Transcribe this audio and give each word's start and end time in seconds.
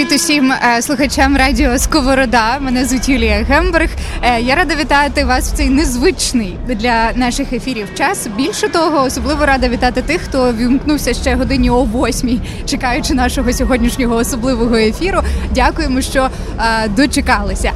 Привіт 0.00 0.14
усім 0.14 0.52
е, 0.52 0.82
слухачам 0.82 1.36
радіо 1.36 1.78
Сковорода. 1.78 2.58
Мене 2.60 2.84
звуть 2.84 3.08
Юлія 3.08 3.44
Гемберг. 3.48 3.88
Е, 4.22 4.40
я 4.40 4.54
рада 4.54 4.74
вітати 4.74 5.24
вас 5.24 5.52
в 5.52 5.56
цей 5.56 5.68
незвичний 5.68 6.56
для 6.66 7.12
наших 7.14 7.52
ефірів 7.52 7.88
час. 7.98 8.28
Більше 8.36 8.68
того, 8.68 9.02
особливо 9.04 9.46
рада 9.46 9.68
вітати 9.68 10.02
тих, 10.02 10.20
хто 10.20 10.52
вімкнувся 10.52 11.14
ще 11.14 11.34
годині 11.34 11.70
о 11.70 11.82
восьмій, 11.82 12.40
чекаючи 12.66 13.14
нашого 13.14 13.52
сьогоднішнього 13.52 14.16
особливого 14.16 14.76
ефіру. 14.76 15.20
Дякуємо, 15.54 16.00
що 16.00 16.28
е, 16.58 16.88
дочекалися. 16.88 17.72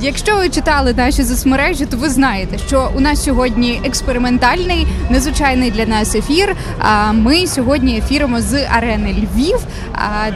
Якщо 0.00 0.36
ви 0.36 0.48
читали 0.48 0.94
наші 0.96 1.24
соцмережі, 1.24 1.86
то 1.86 1.96
ви 1.96 2.08
знаєте, 2.08 2.58
що 2.66 2.90
у 2.96 3.00
нас 3.00 3.24
сьогодні 3.24 3.80
експериментальний, 3.84 4.86
незвичайний 5.10 5.70
для 5.70 5.86
нас 5.86 6.14
ефір. 6.14 6.56
Ми 7.12 7.46
сьогодні 7.46 7.98
ефіримо 7.98 8.40
з 8.40 8.66
арени 8.76 9.12
Львів. 9.12 9.58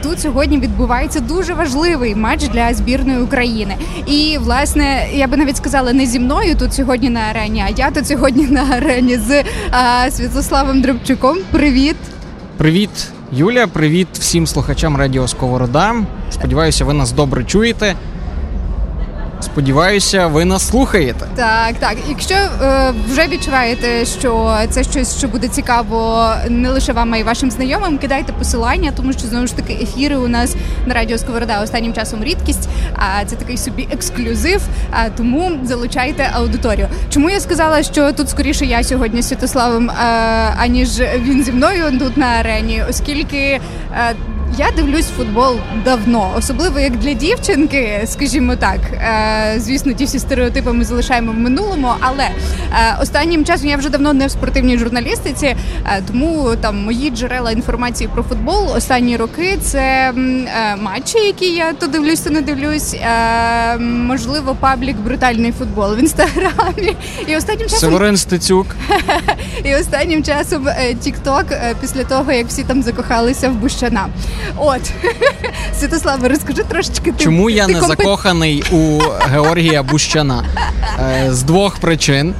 Тут 0.03 0.21
сьогодні 0.21 0.57
відбувається 0.57 1.06
дуже 1.15 1.53
важливий 1.53 2.15
матч 2.15 2.47
для 2.47 2.73
збірної 2.73 3.21
України. 3.21 3.75
І 4.05 4.37
власне 4.41 5.07
я 5.13 5.27
би 5.27 5.37
навіть 5.37 5.57
сказала 5.57 5.93
не 5.93 6.05
зі 6.05 6.19
мною 6.19 6.55
тут 6.55 6.73
сьогодні 6.73 7.09
на 7.09 7.19
арені, 7.19 7.63
а 7.67 7.69
я 7.77 7.91
тут 7.91 8.07
сьогодні 8.07 8.47
на 8.47 8.61
арені 8.63 9.17
з 9.17 9.43
а, 9.71 10.11
Святославом 10.11 10.81
Дребчуком. 10.81 11.37
Привіт, 11.51 11.95
привіт, 12.57 12.89
Юля. 13.31 13.67
Привіт 13.67 14.07
всім 14.13 14.47
слухачам 14.47 14.97
Радіо 14.97 15.27
Сковорода. 15.27 15.95
Сподіваюся, 16.31 16.85
ви 16.85 16.93
нас 16.93 17.11
добре 17.11 17.43
чуєте. 17.43 17.95
Сподіваюся, 19.57 20.27
ви 20.27 20.45
нас 20.45 20.67
слухаєте. 20.67 21.25
Так, 21.35 21.75
так. 21.79 21.97
Якщо 22.09 22.35
е, 22.35 22.93
вже 23.09 23.27
відчуваєте, 23.27 24.05
що 24.05 24.57
це 24.69 24.83
щось, 24.83 25.17
що 25.17 25.27
буде 25.27 25.47
цікаво 25.47 26.29
не 26.49 26.69
лише 26.69 26.93
вам, 26.93 27.13
а 27.13 27.17
й 27.17 27.23
вашим 27.23 27.51
знайомим, 27.51 27.97
кидайте 27.97 28.33
посилання, 28.33 28.91
тому 28.95 29.13
що 29.13 29.21
знову 29.21 29.47
ж 29.47 29.55
таки 29.55 29.73
ефіри 29.73 30.15
у 30.17 30.27
нас 30.27 30.55
на 30.85 30.93
радіо 30.93 31.17
Сковорода 31.17 31.61
останнім 31.63 31.93
часом 31.93 32.23
рідкість. 32.23 32.69
А 32.95 33.25
це 33.25 33.35
такий 33.35 33.57
собі 33.57 33.87
ексклюзив. 33.91 34.61
А 34.91 35.09
тому 35.09 35.51
залучайте 35.63 36.29
аудиторію. 36.33 36.87
Чому 37.09 37.29
я 37.29 37.39
сказала, 37.39 37.83
що 37.83 38.11
тут 38.11 38.29
скоріше 38.29 38.65
я 38.65 38.83
сьогодні 38.83 39.23
Святославом, 39.23 39.89
а, 39.89 40.05
аніж 40.57 40.99
він 40.99 41.43
зі 41.43 41.51
мною 41.51 41.99
тут 41.99 42.17
на 42.17 42.25
арені, 42.25 42.83
оскільки. 42.89 43.61
А, 43.91 44.13
я 44.57 44.71
дивлюсь 44.71 45.05
футбол 45.05 45.59
давно, 45.85 46.33
особливо 46.37 46.79
як 46.79 46.97
для 46.97 47.13
дівчинки, 47.13 48.03
скажімо 48.05 48.55
так. 48.55 48.79
Е, 48.93 49.55
звісно, 49.59 49.93
ті 49.93 50.05
всі 50.05 50.19
стереотипи 50.19 50.73
ми 50.73 50.83
залишаємо 50.83 51.31
в 51.31 51.35
минулому, 51.35 51.93
але 51.99 52.23
е, 52.23 52.33
останнім 53.01 53.45
часом 53.45 53.69
я 53.69 53.77
вже 53.77 53.89
давно 53.89 54.13
не 54.13 54.27
в 54.27 54.31
спортивній 54.31 54.77
журналістиці, 54.77 55.45
е, 55.45 55.57
тому 56.07 56.55
там 56.61 56.83
мої 56.83 57.09
джерела 57.09 57.51
інформації 57.51 58.09
про 58.13 58.23
футбол 58.23 58.71
останні 58.75 59.17
роки 59.17 59.57
це 59.61 60.13
матчі, 60.81 61.19
які 61.19 61.55
я 61.55 61.73
то 61.73 61.87
дивлюсь, 61.87 62.19
то 62.19 62.29
не 62.29 62.41
дивлюсь. 62.41 62.95
Можливо, 63.79 64.55
паблік 64.59 64.97
брутальний 64.97 65.51
футбол 65.51 65.95
в 65.95 65.99
інстаграмі. 65.99 66.95
І 67.27 67.35
останнім 67.35 67.67
часом 67.67 67.79
Северин 67.79 68.17
Стецюк. 68.17 68.67
І 69.63 69.75
останнім 69.75 70.23
часом 70.23 70.67
Тікток 71.01 71.45
після 71.81 72.03
того, 72.03 72.31
як 72.31 72.47
всі 72.47 72.63
там 72.63 72.83
закохалися 72.83 73.49
в 73.49 73.53
Бущана. 73.53 74.07
От 74.57 74.81
Святославе, 75.79 76.27
розкажи 76.27 76.63
трошечки. 76.63 77.11
Ти, 77.11 77.23
Чому 77.23 77.49
я 77.49 77.65
ти 77.65 77.73
не 77.73 77.79
компет... 77.79 77.97
закоханий 77.97 78.63
у 78.71 78.99
Георгія 79.31 79.83
Бущана? 79.83 80.45
Е, 80.99 81.27
з 81.33 81.43
двох 81.43 81.77
причин. 81.77 82.33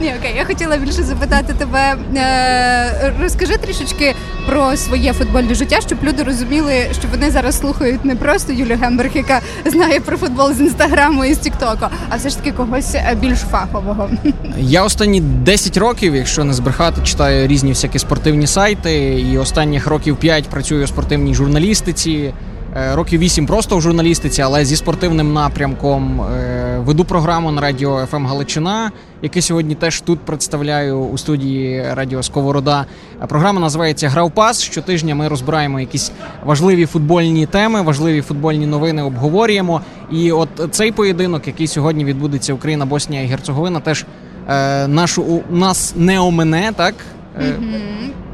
Ні, 0.00 0.14
окей, 0.18 0.34
я 0.36 0.44
хотіла 0.44 0.76
більше 0.76 1.02
запитати 1.02 1.54
тебе. 1.58 1.96
Е, 2.16 3.14
розкажи 3.22 3.56
трішечки 3.56 4.14
про 4.50 4.76
своє 4.76 5.12
футбольне 5.12 5.54
життя, 5.54 5.80
щоб 5.80 5.98
люди 6.02 6.22
розуміли, 6.22 6.72
що 6.92 7.08
вони 7.10 7.30
зараз 7.30 7.58
слухають 7.58 8.04
не 8.04 8.16
просто 8.16 8.52
Юлю 8.52 8.78
Гемберг, 8.82 9.10
яка 9.14 9.40
знає 9.66 10.00
про 10.00 10.16
футбол 10.16 10.52
з 10.52 10.60
інстаграму 10.60 11.24
і 11.24 11.34
з 11.34 11.38
Тіктоку, 11.38 11.86
а 12.08 12.16
все 12.16 12.28
ж 12.28 12.36
таки 12.36 12.52
когось 12.52 12.94
е, 12.94 13.16
більш 13.20 13.38
фахового. 13.38 14.10
Я 14.58 14.84
останні 14.84 15.20
10 15.20 15.76
років, 15.76 16.14
якщо 16.14 16.44
не 16.44 16.52
збрехати, 16.52 17.00
читаю 17.04 17.46
різні 17.46 17.70
всякі 17.70 17.98
спортивні 17.98 18.46
сайти, 18.46 19.20
і 19.20 19.38
останніх 19.38 19.86
років 19.86 20.16
5 20.16 20.48
працюю 20.48 20.84
у 20.84 20.86
спортивній 20.86 21.34
журналістиці. 21.34 22.32
Е, 22.76 22.94
років 22.94 23.20
вісім 23.20 23.46
просто 23.46 23.76
в 23.76 23.80
журналістиці, 23.80 24.42
але 24.42 24.64
зі 24.64 24.76
спортивним 24.76 25.32
напрямком 25.32 26.20
е, 26.20 26.78
веду 26.78 27.04
програму 27.04 27.52
на 27.52 27.60
радіо 27.60 28.06
«ФМ 28.06 28.26
Галичина, 28.26 28.90
яке 29.22 29.42
сьогодні 29.42 29.74
теж 29.74 30.00
тут 30.00 30.20
представляю 30.20 30.98
у 30.98 31.18
студії 31.18 31.84
Радіо 31.94 32.22
Сковорода. 32.22 32.86
Програма 33.28 33.60
називається 33.60 34.08
Гравпас. 34.08 34.62
Щотижня 34.62 35.14
ми 35.14 35.28
розбираємо 35.28 35.80
якісь 35.80 36.12
важливі 36.44 36.86
футбольні 36.86 37.46
теми, 37.46 37.82
важливі 37.82 38.20
футбольні 38.20 38.66
новини 38.66 39.02
обговорюємо. 39.02 39.80
І 40.10 40.32
от 40.32 40.48
цей 40.70 40.92
поєдинок, 40.92 41.46
який 41.46 41.66
сьогодні 41.66 42.04
відбудеться 42.04 42.54
Україна, 42.54 42.86
Боснія 42.86 43.22
і 43.22 43.26
Герцеговина, 43.26 43.80
теж 43.80 44.04
е, 44.48 44.86
нашу 44.86 45.42
нас 45.50 45.94
не 45.96 46.20
омене, 46.20 46.72
так. 46.76 46.94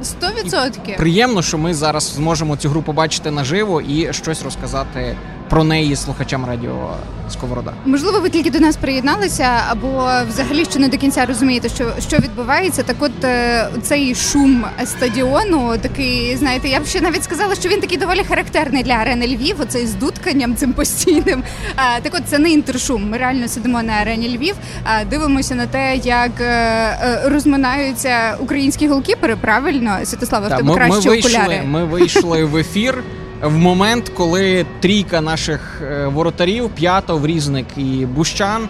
Сто 0.06 0.26
відсотків. 0.42 0.96
Приємно, 0.96 1.42
що 1.42 1.58
ми 1.58 1.74
зараз 1.74 2.04
зможемо 2.14 2.56
цю 2.56 2.68
гру 2.68 2.82
побачити 2.82 3.30
наживо 3.30 3.80
і 3.80 4.12
щось 4.12 4.42
розказати 4.42 5.16
про 5.48 5.64
неї 5.64 5.96
слухачам 5.96 6.44
радіо 6.46 6.90
Сковорода. 7.30 7.72
Можливо, 7.84 8.20
ви 8.20 8.30
тільки 8.30 8.50
до 8.50 8.60
нас 8.60 8.76
приєдналися, 8.76 9.62
або 9.68 10.10
взагалі 10.28 10.64
ще 10.64 10.78
не 10.78 10.88
до 10.88 10.98
кінця 10.98 11.26
розумієте, 11.26 11.68
що 11.68 11.92
що 12.08 12.16
відбувається. 12.16 12.82
Так, 12.82 12.96
от 12.98 13.24
е, 13.24 13.68
цей 13.82 14.14
шум 14.14 14.64
стадіону, 14.84 15.78
такий, 15.80 16.36
знаєте, 16.36 16.68
я 16.68 16.80
б 16.80 16.86
ще 16.86 17.00
навіть 17.00 17.24
сказала, 17.24 17.54
що 17.54 17.68
він 17.68 17.80
такий 17.80 17.98
доволі 17.98 18.24
характерний 18.28 18.82
для 18.82 18.92
арени 18.92 19.26
Львів. 19.26 19.60
Оцей 19.60 19.86
з 19.86 19.94
дудканням 19.94 20.56
цим 20.56 20.72
постійним. 20.72 21.42
Так, 22.02 22.14
от 22.14 22.22
це 22.26 22.38
не 22.38 22.50
інтершум. 22.50 23.10
Ми 23.10 23.18
реально 23.18 23.48
сидимо 23.48 23.82
на 23.82 23.92
арені 23.92 24.36
Львів, 24.36 24.54
дивимося 25.10 25.54
на 25.54 25.66
те, 25.66 25.96
як 25.96 26.40
е, 26.40 26.44
е, 26.44 27.22
розминаються 27.24 28.36
українські 28.40 28.88
голкіпери. 28.88 29.36
Правильно, 29.36 29.98
Святослава, 30.04 30.46
в 30.46 30.56
тебе 30.56 30.74
кращі 30.74 31.08
ми 31.08 31.18
окуляри. 31.18 31.62
Ми 31.66 31.84
вийшли 31.84 32.44
в 32.44 32.56
ефір 32.56 33.04
в 33.42 33.58
момент, 33.58 34.08
коли 34.08 34.66
трійка 34.80 35.20
наших 35.20 35.82
е, 35.82 36.06
воротарів, 36.06 36.70
п'ято, 36.70 37.18
Врізник 37.18 37.66
і 37.76 38.06
Бущан, 38.06 38.68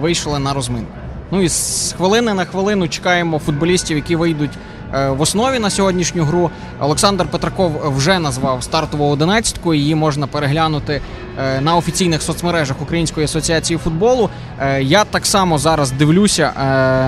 вийшли 0.00 0.38
на 0.38 0.54
розминку. 0.54 0.92
Ну 1.30 1.42
і 1.42 1.48
з 1.48 1.94
хвилини 1.96 2.34
на 2.34 2.44
хвилину 2.44 2.88
чекаємо 2.88 3.38
футболістів, 3.38 3.96
які 3.96 4.16
вийдуть 4.16 4.50
в 4.92 5.20
основі 5.20 5.58
на 5.58 5.70
сьогоднішню 5.70 6.24
гру. 6.24 6.50
Олександр 6.80 7.26
Петраков 7.26 7.92
вже 7.96 8.18
назвав 8.18 8.62
стартову 8.62 9.10
одинадцятку. 9.10 9.74
Її 9.74 9.94
можна 9.94 10.26
переглянути 10.26 11.00
е, 11.38 11.60
на 11.60 11.76
офіційних 11.76 12.22
соцмережах 12.22 12.82
Української 12.82 13.24
асоціації 13.24 13.78
футболу. 13.78 14.30
Е, 14.60 14.82
я 14.82 15.04
так 15.04 15.26
само 15.26 15.58
зараз 15.58 15.90
дивлюся 15.90 16.52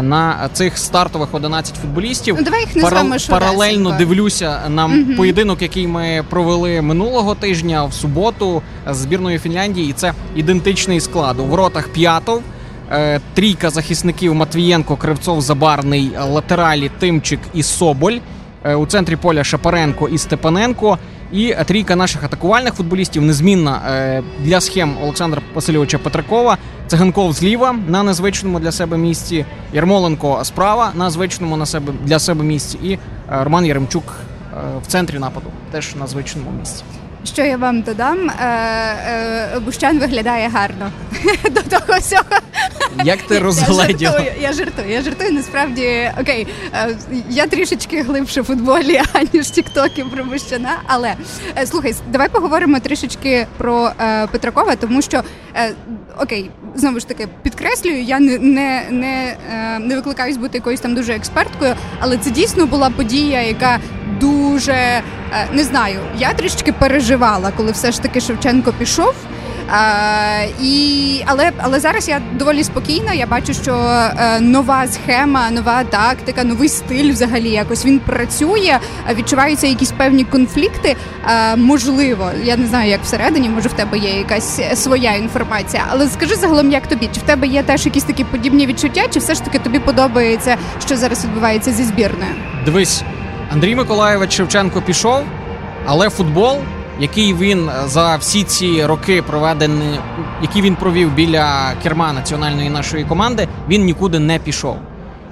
на 0.02 0.48
цих 0.52 0.78
стартових 0.78 1.28
11 1.34 1.74
футболістів. 1.74 2.34
Ну, 2.38 2.44
давай 2.44 2.60
їх 2.60 2.76
назвемо 2.76 3.14
Парал- 3.14 3.30
паралельно 3.30 3.90
дивлюся 3.98 4.60
на 4.68 4.86
угу. 4.86 5.16
поєдинок, 5.16 5.62
який 5.62 5.86
ми 5.86 6.24
провели 6.30 6.82
минулого 6.82 7.34
тижня 7.34 7.84
в 7.84 7.94
суботу 7.94 8.62
з 8.90 8.96
збірною 8.96 9.38
Фінляндії. 9.38 9.90
І 9.90 9.92
це 9.92 10.12
ідентичний 10.36 11.00
склад 11.00 11.40
у 11.40 11.44
воротах 11.44 11.88
п'ятов. 11.88 12.42
Е, 12.92 13.20
трійка 13.34 13.70
захисників 13.70 14.34
Матвієнко, 14.34 14.96
Кривцов, 14.96 15.40
Забарний, 15.40 16.10
латералі 16.28 16.90
Тимчик 16.98 17.40
і 17.54 17.62
Соболь. 17.62 18.18
Е, 18.64 18.74
у 18.74 18.86
центрі 18.86 19.16
поля 19.16 19.44
Шапаренко 19.44 20.08
і 20.08 20.18
Степаненко. 20.18 20.98
І 21.32 21.54
трійка 21.66 21.96
наших 21.96 22.24
атакувальних 22.24 22.74
футболістів 22.74 23.22
незмінна 23.22 23.80
е, 23.88 24.22
для 24.40 24.60
схем 24.60 24.96
Олександра 25.02 25.42
Васильовича 25.54 25.98
Петракова. 25.98 26.58
Циганков 26.86 27.32
зліва 27.32 27.72
на 27.88 28.02
незвичному 28.02 28.60
для 28.60 28.72
себе 28.72 28.96
місці. 28.96 29.44
Ярмоленко 29.72 30.40
справа 30.44 30.92
на 30.94 31.10
звичному 31.10 31.56
на 31.56 31.66
себе 31.66 31.92
для 32.04 32.18
себе 32.18 32.44
місці. 32.44 32.78
І 32.82 32.98
Роман 33.28 33.66
Яремчук 33.66 34.04
в 34.82 34.86
центрі 34.86 35.18
нападу 35.18 35.46
теж 35.70 35.94
на 35.96 36.06
звичному 36.06 36.50
місці. 36.58 36.84
Що 37.24 37.44
я 37.44 37.56
вам 37.56 37.82
додам? 37.82 38.30
Бущан 39.64 39.98
виглядає 39.98 40.48
гарно 40.48 40.90
до 41.50 41.62
того 41.62 41.98
всього. 41.98 42.24
Як 43.04 43.22
ти 43.22 43.38
розгледів? 43.38 44.10
Я 44.40 44.52
жартую, 44.52 44.90
я 44.90 45.02
жартую. 45.02 45.32
Насправді 45.32 46.10
окей, 46.20 46.46
е, 46.74 46.96
я 47.30 47.46
трішечки 47.46 48.02
глибше 48.02 48.40
в 48.40 48.44
футболі, 48.44 49.00
аніж 49.12 49.50
тіктоки 49.50 50.04
про 50.04 50.24
Але 50.86 51.14
слухай, 51.66 51.94
давай 52.08 52.28
поговоримо 52.28 52.80
трішечки 52.80 53.46
про 53.56 53.90
Петракова, 54.32 54.76
тому 54.76 55.02
що 55.02 55.22
окей, 56.18 56.50
знову 56.74 57.00
ж 57.00 57.08
таки 57.08 57.28
підкреслюю, 57.42 58.02
я 58.02 58.20
не 58.20 58.38
не, 58.38 58.86
не, 58.90 59.36
не 59.80 59.96
викликаюсь 59.96 60.36
бути 60.36 60.58
якоюсь 60.58 60.80
там 60.80 60.94
дуже 60.94 61.12
експерткою, 61.12 61.74
але 62.00 62.16
це 62.16 62.30
дійсно 62.30 62.66
була 62.66 62.90
подія, 62.90 63.42
яка 63.42 63.78
дуже 64.20 65.02
не 65.52 65.64
знаю. 65.64 66.00
Я 66.18 66.32
трішечки 66.32 66.72
переживала, 66.72 67.52
коли 67.56 67.72
все 67.72 67.92
ж 67.92 68.02
таки 68.02 68.20
Шевченко 68.20 68.72
пішов. 68.72 69.14
І, 70.62 71.22
Але 71.26 71.50
але 71.58 71.80
зараз 71.80 72.08
я 72.08 72.20
доволі 72.32 72.64
спокійна. 72.64 73.12
Я 73.12 73.26
бачу, 73.26 73.54
що 73.54 73.74
е, 73.74 74.40
нова 74.40 74.86
схема, 74.86 75.50
нова 75.50 75.84
тактика, 75.84 76.44
новий 76.44 76.68
стиль 76.68 77.12
взагалі 77.12 77.50
якось 77.50 77.86
він 77.86 77.98
працює. 77.98 78.78
Відчуваються 79.14 79.66
якісь 79.66 79.92
певні 79.92 80.24
конфлікти. 80.24 80.96
Е, 81.26 81.56
можливо, 81.56 82.30
я 82.44 82.56
не 82.56 82.66
знаю, 82.66 82.90
як 82.90 83.02
всередині, 83.02 83.48
може 83.48 83.68
в 83.68 83.72
тебе 83.72 83.98
є 83.98 84.10
якась 84.18 84.60
своя 84.74 85.14
інформація. 85.14 85.84
Але 85.90 86.08
скажи 86.08 86.34
загалом, 86.34 86.70
як 86.70 86.86
тобі? 86.86 87.08
Чи 87.14 87.20
в 87.20 87.22
тебе 87.22 87.46
є 87.46 87.62
теж 87.62 87.86
якісь 87.86 88.04
такі 88.04 88.24
подібні 88.24 88.66
відчуття, 88.66 89.02
чи 89.10 89.18
все 89.18 89.34
ж 89.34 89.44
таки 89.44 89.58
тобі 89.58 89.78
подобається, 89.78 90.56
що 90.86 90.96
зараз 90.96 91.24
відбувається 91.24 91.72
зі 91.72 91.82
збірною? 91.82 92.32
Дивись, 92.64 93.02
Андрій 93.52 93.76
Миколаєвич 93.76 94.32
Шевченко 94.32 94.82
пішов, 94.82 95.24
але 95.86 96.10
футбол 96.10 96.58
який 97.00 97.34
він 97.34 97.68
е, 97.68 97.72
за 97.88 98.16
всі 98.16 98.42
ці 98.42 98.84
роки 98.84 99.22
проведені, 99.22 100.00
які 100.42 100.62
він 100.62 100.76
провів 100.76 101.12
біля 101.14 101.72
керма 101.82 102.12
національної 102.12 102.70
нашої 102.70 103.04
команди, 103.04 103.48
він 103.68 103.84
нікуди 103.84 104.18
не 104.18 104.38
пішов. 104.38 104.76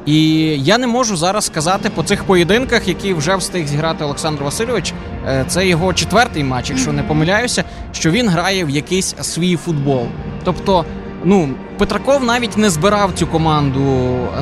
І 0.06 0.40
я 0.62 0.78
не 0.78 0.86
можу 0.86 1.16
зараз 1.16 1.44
сказати 1.44 1.90
по 1.90 2.02
цих 2.02 2.24
поєдинках, 2.24 2.88
які 2.88 3.14
вже 3.14 3.36
встиг 3.36 3.66
зіграти 3.66 4.04
Олександр 4.04 4.42
Васильович. 4.42 4.92
Е, 5.26 5.44
це 5.48 5.66
його 5.66 5.94
четвертий 5.94 6.44
матч, 6.44 6.70
якщо 6.70 6.92
не 6.92 7.02
помиляюся, 7.02 7.64
що 7.92 8.10
він 8.10 8.28
грає 8.28 8.64
в 8.64 8.70
якийсь 8.70 9.14
свій 9.20 9.56
футбол. 9.56 10.06
Тобто, 10.44 10.84
ну 11.24 11.48
Петраков 11.78 12.24
навіть 12.24 12.56
не 12.56 12.70
збирав 12.70 13.12
цю 13.14 13.26
команду 13.26 13.80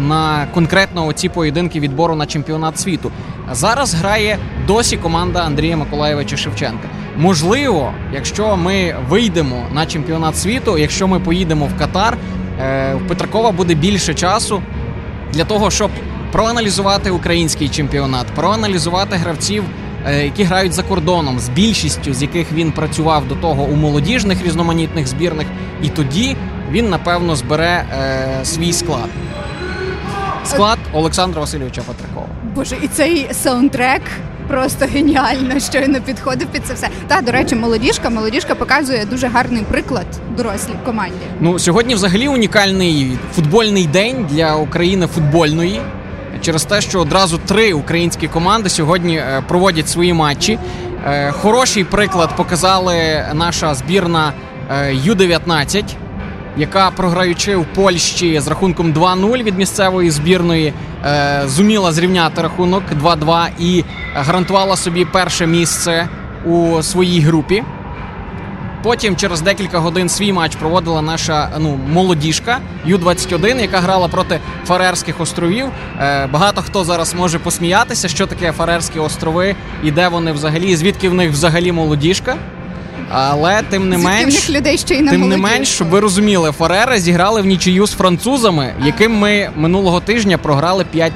на 0.00 0.46
конкретно 0.54 1.12
ці 1.12 1.28
поєдинки 1.28 1.80
відбору 1.80 2.14
на 2.14 2.26
чемпіонат 2.26 2.78
світу. 2.78 3.10
Зараз 3.52 3.94
грає 3.94 4.38
досі 4.66 4.96
команда 4.96 5.40
Андрія 5.40 5.76
Миколаєвича 5.76 6.36
Шевченка. 6.36 6.88
Можливо, 7.16 7.92
якщо 8.14 8.56
ми 8.56 8.94
вийдемо 9.08 9.62
на 9.72 9.86
чемпіонат 9.86 10.36
світу, 10.36 10.78
якщо 10.78 11.08
ми 11.08 11.20
поїдемо 11.20 11.66
в 11.66 11.78
Катар, 11.78 12.16
е, 12.60 12.94
в 12.94 13.08
Петракова 13.08 13.50
буде 13.50 13.74
більше 13.74 14.14
часу 14.14 14.62
для 15.32 15.44
того, 15.44 15.70
щоб 15.70 15.90
проаналізувати 16.32 17.10
український 17.10 17.68
чемпіонат, 17.68 18.26
проаналізувати 18.26 19.16
гравців. 19.16 19.64
Е, 20.08 20.24
які 20.24 20.42
грають 20.42 20.72
за 20.72 20.82
кордоном, 20.82 21.38
з 21.38 21.48
більшістю 21.48 22.14
з 22.14 22.22
яких 22.22 22.52
він 22.52 22.72
працював 22.72 23.28
до 23.28 23.34
того 23.34 23.62
у 23.62 23.76
молодіжних 23.76 24.44
різноманітних 24.44 25.06
збірних, 25.06 25.46
і 25.82 25.88
тоді 25.88 26.36
він 26.70 26.90
напевно 26.90 27.36
збере 27.36 27.84
е, 27.92 28.44
свій 28.44 28.72
склад. 28.72 29.08
Склад 30.44 30.78
Олександра 30.92 31.40
Васильовича 31.40 31.82
Петракова. 31.82 32.26
Боже, 32.54 32.76
і 32.82 32.88
цей 32.88 33.28
саундтрек 33.32 34.02
просто 34.48 34.86
геніально 34.86 35.60
щойно 35.60 36.00
підходив 36.00 36.48
під 36.48 36.66
це 36.66 36.74
все. 36.74 36.88
Та 37.06 37.20
до 37.20 37.32
речі, 37.32 37.54
молодіжка. 37.54 38.10
Молодіжка 38.10 38.54
показує 38.54 39.04
дуже 39.04 39.28
гарний 39.28 39.62
приклад 39.62 40.06
дорослій 40.36 40.74
команді. 40.84 41.14
Ну 41.40 41.58
сьогодні, 41.58 41.94
взагалі, 41.94 42.28
унікальний 42.28 43.18
футбольний 43.34 43.86
день 43.86 44.26
для 44.30 44.54
України 44.54 45.06
футбольної. 45.06 45.80
Через 46.40 46.64
те, 46.64 46.80
що 46.80 47.00
одразу 47.00 47.38
три 47.38 47.72
українські 47.72 48.28
команди 48.28 48.68
сьогодні 48.68 49.16
е, 49.16 49.42
проводять 49.48 49.88
свої 49.88 50.12
матчі. 50.12 50.58
Е, 51.06 51.30
хороший 51.30 51.84
приклад 51.84 52.36
показали 52.36 53.24
наша 53.34 53.74
збірна 53.74 54.32
е, 54.70 54.94
U-19 54.94 55.84
яка 56.56 56.90
програючи 56.90 57.56
в 57.56 57.64
Польщі 57.64 58.40
з 58.40 58.48
рахунком 58.48 58.92
2-0 58.92 59.42
від 59.42 59.58
місцевої 59.58 60.10
збірної, 60.10 60.72
е, 61.04 61.42
зуміла 61.46 61.92
зрівняти 61.92 62.42
рахунок 62.42 62.82
2-2 63.02 63.48
і 63.58 63.84
гарантувала 64.14 64.76
собі 64.76 65.04
перше 65.04 65.46
місце 65.46 66.08
у 66.44 66.82
своїй 66.82 67.20
групі. 67.20 67.62
Потім 68.82 69.16
через 69.16 69.40
декілька 69.40 69.78
годин 69.78 70.08
свій 70.08 70.32
матч 70.32 70.56
проводила 70.56 71.02
наша 71.02 71.50
ну, 71.58 71.78
молодіжка 71.92 72.58
U-21, 72.84 73.60
яка 73.60 73.80
грала 73.80 74.08
проти 74.08 74.40
Фарерських 74.66 75.20
островів. 75.20 75.66
Е, 76.00 76.26
багато 76.26 76.62
хто 76.62 76.84
зараз 76.84 77.14
може 77.14 77.38
посміятися, 77.38 78.08
що 78.08 78.26
таке 78.26 78.52
Фарерські 78.52 78.98
острови 78.98 79.56
і 79.84 79.90
де 79.90 80.08
вони 80.08 80.32
взагалі, 80.32 80.76
звідки 80.76 81.08
в 81.08 81.14
них 81.14 81.30
взагалі 81.30 81.72
молодіжка. 81.72 82.36
Але 83.10 83.62
тим 83.62 83.88
не 83.88 83.98
менш 83.98 84.50
людей 84.50 84.78
ще 84.78 84.94
й 84.94 85.02
на 85.02 85.10
тим 85.10 85.28
не 85.28 85.36
менш, 85.36 85.68
щоб 85.68 85.88
ви 85.88 86.00
розуміли, 86.00 86.52
Фарери 86.52 86.98
зіграли 86.98 87.42
в 87.42 87.46
нічию 87.46 87.86
з 87.86 87.92
французами, 87.92 88.74
яким 88.84 89.18
ми 89.18 89.50
минулого 89.56 90.00
тижня 90.00 90.38
програли 90.38 90.84
5-0. 90.94 91.10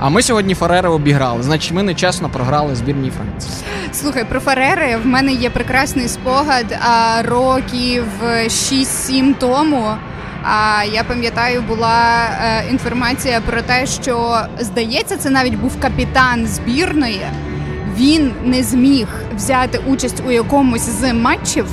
А 0.00 0.08
ми 0.08 0.22
сьогодні 0.22 0.54
Фарери 0.54 0.88
обіграли. 0.88 1.42
Значить, 1.42 1.72
ми 1.72 1.82
нечесно 1.82 2.28
програли 2.28 2.74
збірній 2.76 3.10
Франції. 3.10 3.52
Слухай, 3.92 4.24
про 4.24 4.40
Фарери 4.40 4.96
в 5.04 5.06
мене 5.06 5.32
є 5.32 5.50
прекрасний 5.50 6.08
спогад. 6.08 6.78
А 6.80 7.22
років 7.22 8.04
6-7 8.46 9.34
тому. 9.38 9.84
А 10.42 10.84
я 10.92 11.04
пам'ятаю, 11.04 11.62
була 11.62 12.28
е, 12.42 12.64
інформація 12.70 13.40
про 13.40 13.62
те, 13.62 13.86
що 13.86 14.40
здається, 14.58 15.16
це 15.16 15.30
навіть 15.30 15.54
був 15.54 15.80
капітан 15.80 16.46
збірної 16.46 17.22
він 17.98 18.32
не 18.44 18.62
зміг 18.62 19.08
взяти 19.36 19.80
участь 19.86 20.22
у 20.26 20.30
якомусь 20.30 20.88
з 21.00 21.12
матчів, 21.12 21.66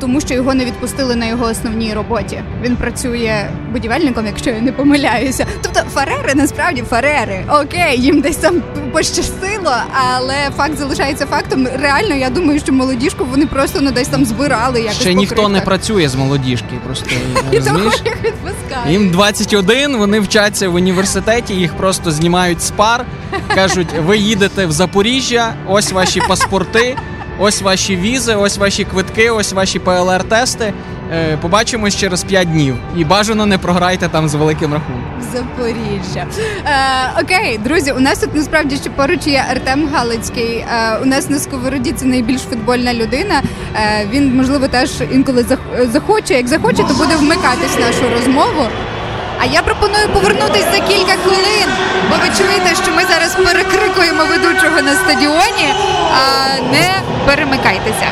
тому 0.00 0.20
що 0.20 0.34
його 0.34 0.54
не 0.54 0.64
відпустили 0.64 1.16
на 1.16 1.26
його 1.26 1.44
основній 1.44 1.94
роботі. 1.94 2.42
Він 2.62 2.76
працює 2.76 3.50
будівельником, 3.72 4.26
якщо 4.26 4.50
я 4.50 4.60
не 4.60 4.72
помиляюся. 4.72 5.46
Тобто 5.62 5.80
Фарери 5.94 6.34
насправді 6.34 6.82
Фарери. 6.82 7.44
Окей, 7.62 8.00
їм 8.00 8.20
десь 8.20 8.36
там 8.36 8.62
пощастило, 8.92 9.74
але 9.92 10.34
факт 10.56 10.78
залишається 10.78 11.26
фактом. 11.26 11.68
Реально, 11.80 12.14
я 12.14 12.30
думаю, 12.30 12.60
що 12.60 12.72
молодіжку 12.72 13.24
вони 13.30 13.46
просто 13.46 13.78
ну, 13.82 13.90
десь 13.90 14.08
там 14.08 14.24
збирали. 14.24 14.80
якось 14.80 15.00
Ще 15.00 15.14
ніхто 15.14 15.48
не 15.48 15.60
працює 15.60 16.08
з 16.08 16.14
молодіжки. 16.14 16.74
Просто 16.84 17.10
розумієш? 17.52 18.02
Їм 18.88 19.10
21, 19.10 19.96
Вони 19.96 20.20
вчаться 20.20 20.68
в 20.68 20.74
університеті. 20.74 21.54
Їх 21.54 21.74
просто 21.74 22.10
знімають 22.10 22.62
з 22.62 22.70
пар, 22.70 23.04
кажуть: 23.54 23.88
ви 24.06 24.18
їдете 24.18 24.66
в 24.66 24.72
Запоріжжя, 24.72 25.54
ось 25.66 25.92
ваші 25.92 26.20
паспорти. 26.20 26.96
Ось 27.38 27.62
ваші 27.62 27.96
візи, 27.96 28.34
ось 28.34 28.58
ваші 28.58 28.84
квитки, 28.84 29.30
ось 29.30 29.52
ваші 29.52 29.78
ПЛР-тести. 29.78 30.72
Е, 31.12 31.36
побачимось 31.36 31.96
через 31.96 32.24
5 32.24 32.48
днів. 32.52 32.76
І 32.96 33.04
бажано 33.04 33.46
не 33.46 33.58
програйте 33.58 34.08
там 34.08 34.28
з 34.28 34.34
великим 34.34 34.72
рахунком. 34.72 35.04
Запоріжжя. 35.32 36.26
Е, 36.66 37.22
Окей, 37.22 37.58
друзі. 37.58 37.92
У 37.92 38.00
нас 38.00 38.18
тут 38.18 38.34
насправді 38.34 38.76
ще 38.76 38.90
поруч 38.90 39.26
є 39.26 39.44
Артем 39.50 39.88
Галицький. 39.92 40.56
Е, 40.56 40.98
у 41.02 41.04
нас 41.04 41.30
на 41.30 41.38
сковороді 41.38 41.92
це 41.92 42.04
найбільш 42.06 42.40
футбольна 42.40 42.94
людина. 42.94 43.42
Е, 43.74 44.06
він, 44.10 44.36
можливо, 44.36 44.68
теж 44.68 44.90
інколи 45.12 45.44
захоче. 45.92 46.34
Як 46.34 46.48
захоче, 46.48 46.82
то 46.88 46.94
буде 46.94 47.16
вмикатись 47.16 47.78
нашу 47.78 48.14
розмову. 48.14 48.62
А 49.40 49.44
я 49.46 49.62
пропоную 49.62 50.08
повернутися 50.08 50.66
за 50.72 50.80
кілька 50.80 51.12
хвилин, 51.12 51.68
бо 52.10 52.16
ви 52.16 52.28
чуєте, 52.38 52.82
що 52.82 52.92
ми 52.92 53.02
зараз 53.04 53.34
перекрикуємо 53.34 54.24
ведучого 54.24 54.82
на 54.82 54.94
стадіоні. 54.94 55.74
А 56.12 56.46
Не 56.72 57.02
перемикайтеся. 57.26 58.06